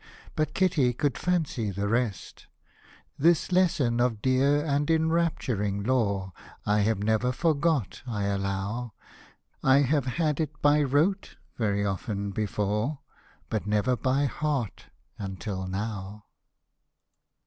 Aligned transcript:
But 0.35 0.55
Kitty 0.55 0.93
could 0.93 1.15
fancy 1.15 1.69
the 1.69 1.87
rest. 1.87 2.47
This 3.19 3.51
lesson 3.51 3.99
of 4.01 4.19
dear 4.19 4.65
and 4.65 4.89
enrapturing 4.89 5.83
lore 5.83 6.33
I 6.65 6.79
have 6.79 7.03
never 7.03 7.31
forgot, 7.31 8.01
I 8.07 8.23
allow: 8.23 8.93
1 9.59 9.83
have 9.83 10.07
had 10.07 10.39
it 10.39 10.59
by 10.59 10.81
rote 10.81 11.37
very 11.55 11.85
often 11.85 12.31
before, 12.31 12.97
But 13.47 13.67
never 13.67 13.95
by 13.95 14.25
heart 14.25 14.85
until 15.19 15.67
now. 15.67 16.25